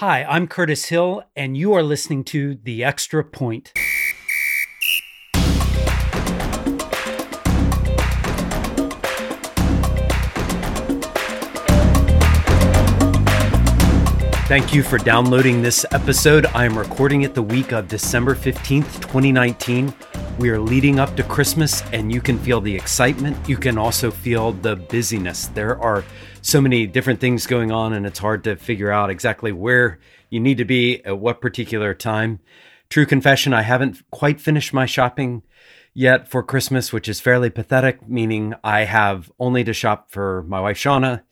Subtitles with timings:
[0.00, 3.72] Hi, I'm Curtis Hill, and you are listening to The Extra Point.
[14.46, 16.46] Thank you for downloading this episode.
[16.54, 19.92] I am recording it the week of December 15th, 2019.
[20.38, 23.48] We are leading up to Christmas, and you can feel the excitement.
[23.48, 25.48] You can also feel the busyness.
[25.48, 26.04] There are
[26.42, 29.98] so many different things going on, and it's hard to figure out exactly where
[30.30, 32.38] you need to be at what particular time.
[32.88, 35.42] True confession, I haven't quite finished my shopping
[35.92, 40.60] yet for Christmas, which is fairly pathetic, meaning I have only to shop for my
[40.60, 41.22] wife, Shauna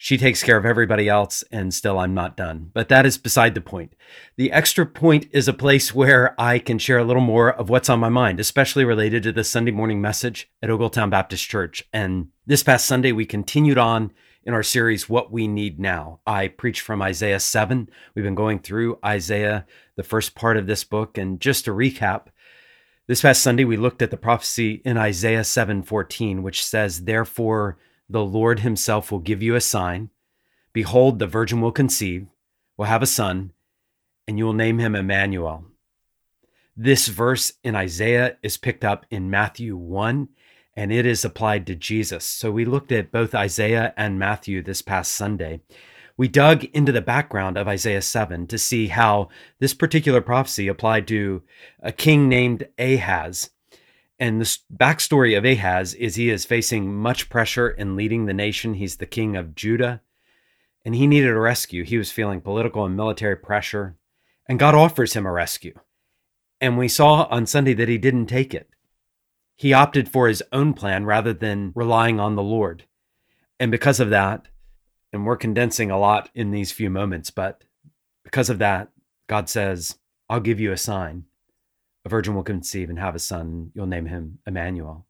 [0.00, 2.70] she takes care of everybody else, and still I'm not done.
[2.72, 3.94] But that is beside the point.
[4.36, 7.88] The extra point is a place where I can share a little more of what's
[7.88, 11.82] on my mind, especially related to the Sunday morning message at Ogletown Baptist Church.
[11.92, 14.12] And this past Sunday, we continued on
[14.44, 16.20] in our series, What We Need Now.
[16.24, 17.90] I preached from Isaiah 7.
[18.14, 21.18] We've been going through Isaiah, the first part of this book.
[21.18, 22.28] And just to recap,
[23.08, 28.24] this past Sunday, we looked at the prophecy in Isaiah 7:14, which says, Therefore, the
[28.24, 30.10] Lord himself will give you a sign.
[30.72, 32.26] Behold, the virgin will conceive,
[32.76, 33.52] will have a son,
[34.26, 35.64] and you will name him Emmanuel.
[36.76, 40.28] This verse in Isaiah is picked up in Matthew 1
[40.76, 42.24] and it is applied to Jesus.
[42.24, 45.60] So we looked at both Isaiah and Matthew this past Sunday.
[46.16, 49.28] We dug into the background of Isaiah 7 to see how
[49.58, 51.42] this particular prophecy applied to
[51.80, 53.50] a king named Ahaz
[54.18, 58.74] and the backstory of Ahaz is he is facing much pressure in leading the nation.
[58.74, 60.00] He's the king of Judah,
[60.84, 61.84] and he needed a rescue.
[61.84, 63.96] He was feeling political and military pressure,
[64.46, 65.78] and God offers him a rescue.
[66.60, 68.68] And we saw on Sunday that he didn't take it.
[69.54, 72.84] He opted for his own plan rather than relying on the Lord.
[73.60, 74.46] And because of that,
[75.12, 77.64] and we're condensing a lot in these few moments, but
[78.24, 78.88] because of that,
[79.28, 81.24] God says, I'll give you a sign
[82.08, 83.70] a virgin will conceive and have a son.
[83.74, 85.06] You'll name him Emmanuel.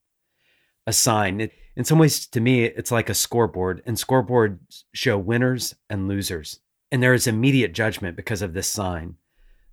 [0.85, 1.41] A sign.
[1.41, 6.09] It, in some ways, to me, it's like a scoreboard, and scoreboards show winners and
[6.09, 6.59] losers.
[6.91, 9.15] And there is immediate judgment because of this sign.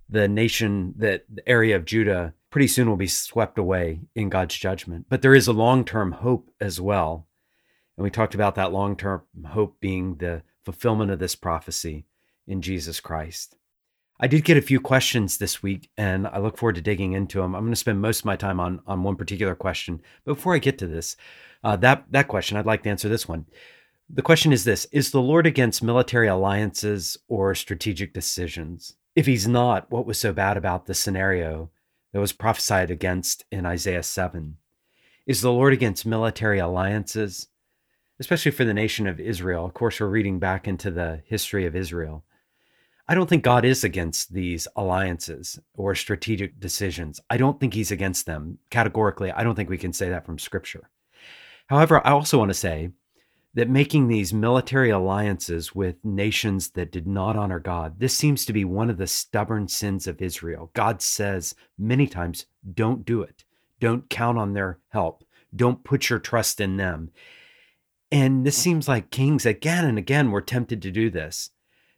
[0.08, 4.54] The nation, that the area of Judah, pretty soon will be swept away in God's
[4.54, 5.06] judgment.
[5.08, 7.26] But there is a long term hope as well.
[7.96, 12.06] And we talked about that long term hope being the fulfillment of this prophecy
[12.46, 13.56] in Jesus Christ.
[14.18, 17.40] I did get a few questions this week, and I look forward to digging into
[17.40, 17.54] them.
[17.54, 20.00] I'm going to spend most of my time on on one particular question.
[20.24, 21.16] But before I get to this,
[21.62, 23.46] uh, that that question, I'd like to answer this one.
[24.08, 28.94] The question is this: Is the Lord against military alliances or strategic decisions?
[29.14, 31.70] If He's not, what was so bad about the scenario
[32.12, 34.56] that was prophesied against in Isaiah seven?
[35.26, 37.48] Is the Lord against military alliances,
[38.18, 39.66] especially for the nation of Israel?
[39.66, 42.24] Of course, we're reading back into the history of Israel.
[43.08, 47.20] I don't think God is against these alliances or strategic decisions.
[47.30, 49.30] I don't think he's against them categorically.
[49.30, 50.90] I don't think we can say that from scripture.
[51.68, 52.90] However, I also want to say
[53.54, 58.52] that making these military alliances with nations that did not honor God, this seems to
[58.52, 60.70] be one of the stubborn sins of Israel.
[60.74, 63.44] God says many times, don't do it.
[63.78, 65.24] Don't count on their help.
[65.54, 67.10] Don't put your trust in them.
[68.10, 71.50] And this seems like kings again and again were tempted to do this.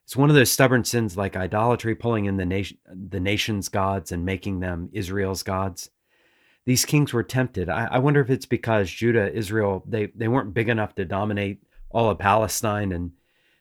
[0.08, 4.10] It's one of those stubborn sins like idolatry, pulling in the nation, the nation's gods
[4.10, 5.90] and making them Israel's gods.
[6.64, 7.68] These kings were tempted.
[7.68, 11.62] I, I wonder if it's because Judah, Israel, they, they weren't big enough to dominate
[11.90, 13.12] all of Palestine and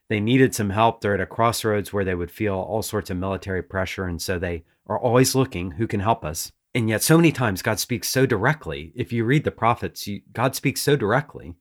[0.07, 1.01] they needed some help.
[1.01, 4.05] They're at a crossroads where they would feel all sorts of military pressure.
[4.05, 6.53] And so they are always looking who can help us.
[6.73, 8.93] And yet, so many times, God speaks so directly.
[8.95, 11.55] If you read the prophets, you, God speaks so directly.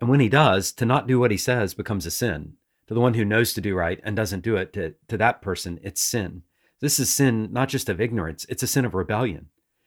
[0.00, 2.52] And when he does, to not do what he says becomes a sin
[2.88, 5.42] to the one who knows to do right and doesn't do it, to, to that
[5.42, 6.42] person, it's sin.
[6.80, 9.46] This is sin not just of ignorance, it's a sin of rebellion.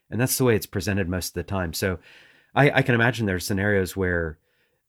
[0.10, 1.74] And that's the way it's presented most of the time.
[1.74, 2.00] So
[2.56, 4.40] I, I can imagine there are scenarios where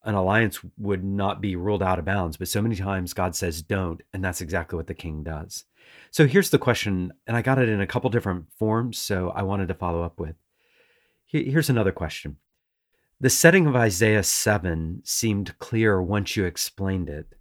[0.05, 3.61] an alliance would not be ruled out of bounds, but so many times God says
[3.61, 5.65] don't, and that's exactly what the king does.
[6.11, 9.43] So here's the question, and I got it in a couple different forms, so I
[9.43, 10.37] wanted to follow up with.
[11.27, 12.39] Here's another question.
[13.21, 17.35] The setting of Isaiah 7 seemed clear once you explained it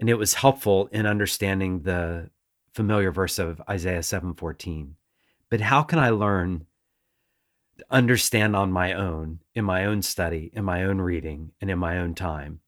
[0.00, 2.30] and it was helpful in understanding the
[2.72, 4.96] familiar verse of Isaiah 7:14.
[5.50, 6.66] But how can I learn
[7.78, 11.78] to understand on my own, in my own study, in my own reading, and in
[11.78, 12.60] my own time?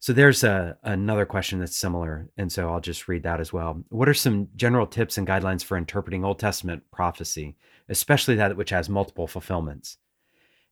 [0.00, 3.82] So there's a, another question that's similar, and so I'll just read that as well.
[3.88, 7.56] What are some general tips and guidelines for interpreting Old Testament prophecy,
[7.88, 9.98] especially that which has multiple fulfillments?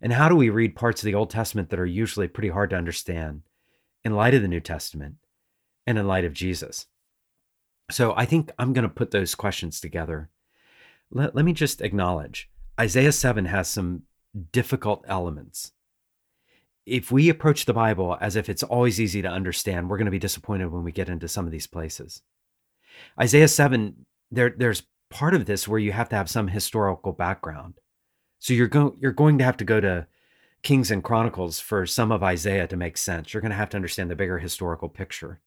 [0.00, 2.70] And how do we read parts of the Old Testament that are usually pretty hard
[2.70, 3.42] to understand
[4.04, 5.16] in light of the New Testament?
[5.86, 6.86] And in light of Jesus.
[7.90, 10.30] So I think I'm going to put those questions together.
[11.10, 14.02] Let, let me just acknowledge Isaiah 7 has some
[14.52, 15.72] difficult elements.
[16.84, 20.10] If we approach the Bible as if it's always easy to understand, we're going to
[20.10, 22.22] be disappointed when we get into some of these places.
[23.20, 27.74] Isaiah 7, there, there's part of this where you have to have some historical background.
[28.38, 30.06] So you're going you're going to have to go to
[30.62, 33.32] Kings and Chronicles for some of Isaiah to make sense.
[33.32, 35.40] You're going to have to understand the bigger historical picture.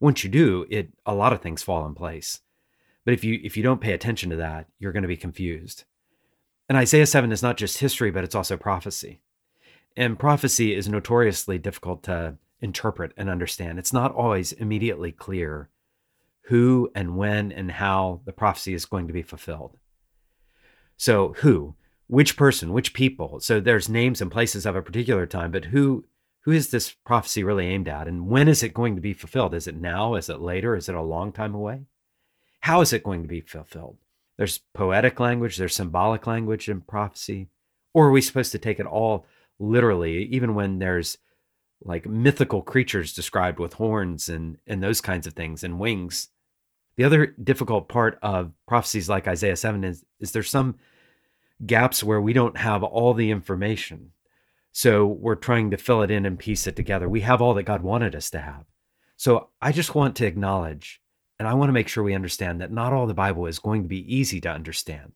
[0.00, 2.40] Once you do, it a lot of things fall in place.
[3.04, 5.84] But if you if you don't pay attention to that, you're going to be confused.
[6.68, 9.20] And Isaiah 7 is not just history, but it's also prophecy.
[9.96, 13.78] And prophecy is notoriously difficult to interpret and understand.
[13.78, 15.68] It's not always immediately clear
[16.42, 19.78] who and when and how the prophecy is going to be fulfilled.
[20.96, 21.74] So, who?
[22.06, 22.72] Which person?
[22.72, 23.40] Which people?
[23.40, 26.04] So there's names and places of a particular time, but who
[26.42, 29.54] who is this prophecy really aimed at and when is it going to be fulfilled?
[29.54, 30.14] Is it now?
[30.14, 30.74] Is it later?
[30.74, 31.86] Is it a long time away?
[32.60, 33.98] How is it going to be fulfilled?
[34.36, 37.48] There's poetic language, there's symbolic language in prophecy.
[37.92, 39.26] Or are we supposed to take it all
[39.58, 41.18] literally, even when there's
[41.82, 46.28] like mythical creatures described with horns and, and those kinds of things and wings?
[46.96, 50.76] The other difficult part of prophecies like Isaiah 7 is, is there's some
[51.66, 54.12] gaps where we don't have all the information.
[54.72, 57.08] So we're trying to fill it in and piece it together.
[57.08, 58.64] We have all that God wanted us to have.
[59.16, 61.00] So I just want to acknowledge
[61.38, 63.82] and I want to make sure we understand that not all the Bible is going
[63.82, 65.12] to be easy to understand.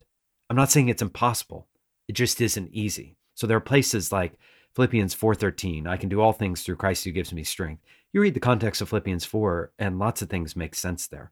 [0.48, 1.68] I'm not saying it's impossible.
[2.08, 3.16] It just isn't easy.
[3.34, 4.38] So there are places like
[4.74, 7.82] Philippians 4:13, I can do all things through Christ who gives me strength.
[8.12, 11.30] You read the context of Philippians 4 and lots of things make sense there.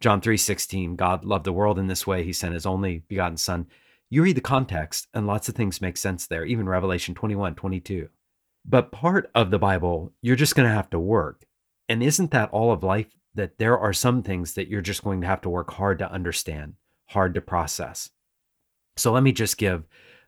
[0.00, 3.66] John 3:16, God loved the world in this way, he sent his only begotten son.
[4.14, 8.10] You read the context and lots of things make sense there, even Revelation 21, 22.
[8.64, 11.46] But part of the Bible, you're just going to have to work.
[11.88, 15.20] And isn't that all of life that there are some things that you're just going
[15.22, 16.74] to have to work hard to understand,
[17.06, 18.10] hard to process.
[18.96, 19.82] So let me just give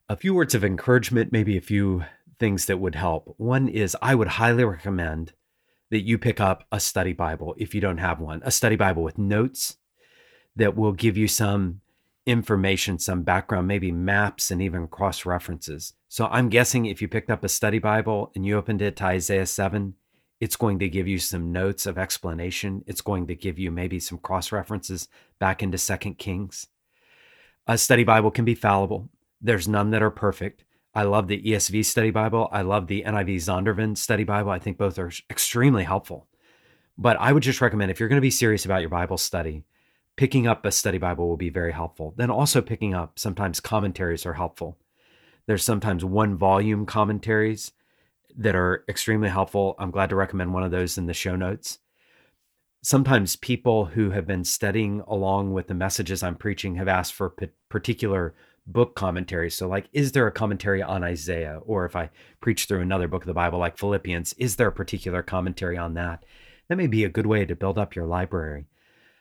[0.09, 2.03] a few words of encouragement, maybe a few
[2.41, 3.37] things that would help.
[3.37, 5.33] One is I would highly recommend
[5.93, 9.05] that you pick up a study Bible if you don't have one, a study Bible
[9.05, 9.77] with notes
[10.57, 11.83] that will give you some
[12.27, 15.95] information, some background, maybe maps and even cross references.
[16.09, 19.05] So I'm guessing if you picked up a study Bible and you opened it to
[19.05, 19.95] Isaiah 7,
[20.41, 22.85] it's going to give you some notes of explanation.
[22.87, 25.09] It's going to give you maybe some cross references
[25.39, 26.67] back into Second Kings.
[27.67, 29.09] A study Bible can be fallible.
[29.41, 30.65] There's none that are perfect.
[30.95, 32.49] I love the ESV study Bible.
[32.53, 34.51] I love the NIV Zondervan study Bible.
[34.51, 36.27] I think both are extremely helpful.
[36.99, 39.65] But I would just recommend if you're going to be serious about your Bible study,
[40.17, 42.15] picking up a study Bible will be very helpful.
[42.17, 44.79] Then also picking up sometimes commentaries are helpful.
[45.47, 47.73] There's sometimes one volume commentaries
[48.37, 49.77] that are extremely helpful.
[49.79, 51.79] I'm glad to recommend one of those in the show notes.
[52.83, 57.35] Sometimes people who have been studying along with the messages I'm preaching have asked for
[57.69, 58.35] particular
[58.67, 59.55] book commentaries.
[59.55, 61.61] So, like, is there a commentary on Isaiah?
[61.65, 62.11] Or if I
[62.41, 65.95] preach through another book of the Bible, like Philippians, is there a particular commentary on
[65.95, 66.25] that?
[66.69, 68.67] That may be a good way to build up your library.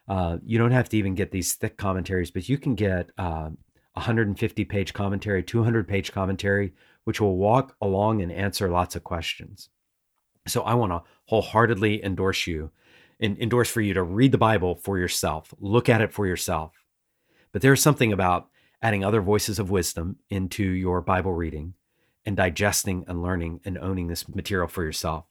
[0.08, 3.50] Uh, you don't have to even get these thick commentaries, but you can get uh,
[3.94, 6.74] 150 page commentary, 200 page commentary,
[7.06, 9.70] which will walk along and answer lots of questions.
[10.48, 12.72] So I want to wholeheartedly endorse you
[13.20, 16.74] and endorse for you to read the Bible for yourself, look at it for yourself.
[17.52, 18.50] But there's something about
[18.82, 21.74] adding other voices of wisdom into your Bible reading
[22.26, 25.26] and digesting and learning and owning this material for yourself.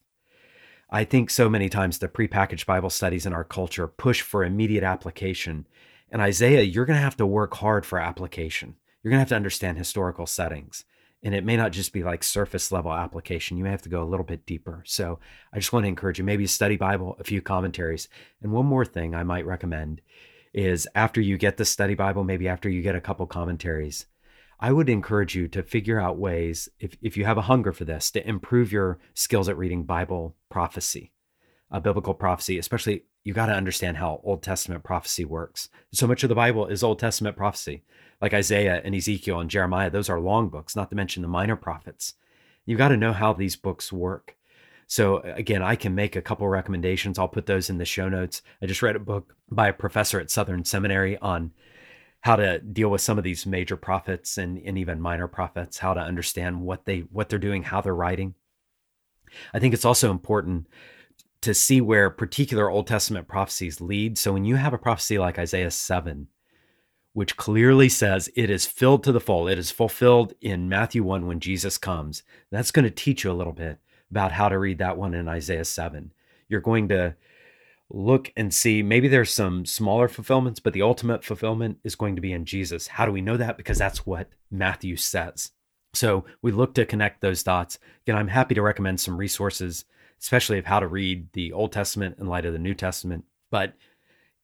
[0.91, 4.85] I think so many times the prepackaged Bible studies in our culture push for immediate
[4.85, 5.67] application.
[6.11, 8.77] And Isaiah, you're going to have to work hard for application.
[9.03, 10.85] You're going to have to understand historical settings
[11.25, 13.57] and it may not just be like surface level application.
[13.57, 14.83] You may have to go a little bit deeper.
[14.87, 15.19] So
[15.53, 18.09] I just want to encourage you maybe study Bible, a few commentaries.
[18.43, 20.03] And one more thing I might recommend
[20.53, 24.05] is after you get the study Bible, maybe after you get a couple commentaries,
[24.61, 27.85] I would encourage you to figure out ways, if, if you have a hunger for
[27.85, 31.13] this, to improve your skills at reading Bible prophecy,
[31.71, 35.69] uh, biblical prophecy, especially you got to understand how Old Testament prophecy works.
[35.93, 37.83] So much of the Bible is Old Testament prophecy
[38.25, 41.57] like Isaiah and Ezekiel and Jeremiah, those are long books, not to mention the minor
[41.57, 42.15] prophets.
[42.65, 44.37] You've got to know how these books work.
[44.87, 47.19] So again, I can make a couple recommendations.
[47.19, 48.41] I'll put those in the show notes.
[48.63, 51.53] I just read a book by a professor at Southern Seminary on
[52.25, 55.93] how to deal with some of these major prophets and, and even minor prophets, how
[55.93, 58.35] to understand what they what they're doing, how they're writing.
[59.53, 60.67] I think it's also important
[61.43, 64.17] to see where particular Old Testament prophecies lead.
[64.17, 66.29] So when you have a prophecy like Isaiah 7,
[67.13, 69.47] which clearly says it is filled to the full.
[69.47, 72.23] It is fulfilled in Matthew 1 when Jesus comes.
[72.51, 73.79] That's going to teach you a little bit
[74.11, 76.11] about how to read that one in Isaiah 7.
[76.49, 77.17] You're going to
[77.91, 82.23] look and see maybe there's some smaller fulfillments, but the ultimate fulfillment is going to
[82.23, 82.87] be in Jesus.
[82.87, 83.57] How do we know that?
[83.57, 85.53] Because that's what Matthew says.
[85.93, 87.79] So we look to connect those dots.
[88.07, 89.85] Again, I'm happy to recommend some resources,
[90.21, 93.25] especially of how to read the Old Testament in light of the New Testament.
[93.51, 93.75] But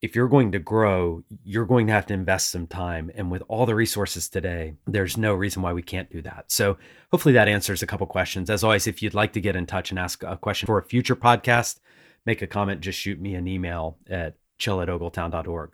[0.01, 3.11] if you're going to grow, you're going to have to invest some time.
[3.15, 6.45] And with all the resources today, there's no reason why we can't do that.
[6.49, 6.79] So
[7.11, 8.49] hopefully that answers a couple questions.
[8.49, 10.83] As always, if you'd like to get in touch and ask a question for a
[10.83, 11.81] future podcast,
[12.27, 15.71] make a comment, just shoot me an email at chill at ogletown.org.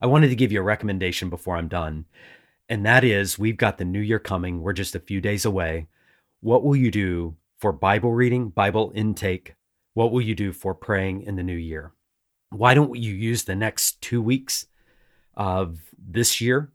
[0.00, 2.06] I wanted to give you a recommendation before I'm done.
[2.68, 4.60] And that is we've got the new year coming.
[4.60, 5.86] We're just a few days away.
[6.40, 9.54] What will you do for Bible reading, Bible intake?
[9.94, 11.92] What will you do for praying in the new year?
[12.50, 14.66] Why don't you use the next two weeks
[15.34, 16.70] of this year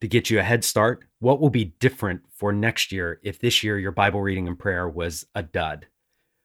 [0.00, 1.04] to get you a head start?
[1.20, 4.88] What will be different for next year if this year your Bible reading and prayer
[4.88, 5.86] was a dud?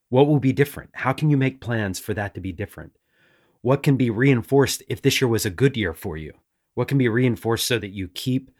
[0.10, 0.92] What will be different?
[0.94, 2.94] How can you make plans for that to be different?
[3.62, 6.34] What can be reinforced if this year was a good year for you?
[6.76, 8.52] What can be reinforced so that you keep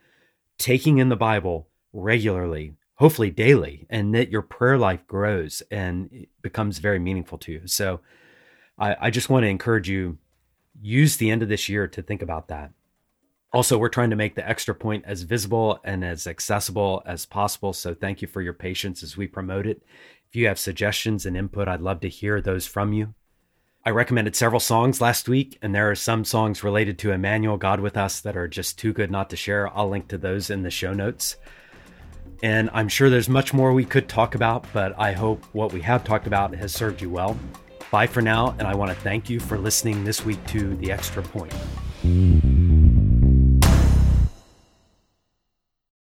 [0.58, 6.78] taking in the Bible regularly, hopefully daily, and that your prayer life grows and becomes
[6.78, 7.62] very meaningful to you?
[7.66, 8.00] So
[8.78, 10.18] I, I just want to encourage you
[10.80, 12.72] use the end of this year to think about that.
[13.52, 17.72] Also, we're trying to make the extra point as visible and as accessible as possible.
[17.72, 19.82] So, thank you for your patience as we promote it.
[20.28, 23.14] If you have suggestions and input, I'd love to hear those from you.
[23.84, 27.78] I recommended several songs last week, and there are some songs related to Emmanuel, God
[27.78, 29.68] with Us, that are just too good not to share.
[29.76, 31.36] I'll link to those in the show notes.
[32.42, 35.80] And I'm sure there's much more we could talk about, but I hope what we
[35.82, 37.38] have talked about has served you well.
[37.92, 40.90] Bye for now, and I want to thank you for listening this week to The
[40.90, 41.54] Extra Point.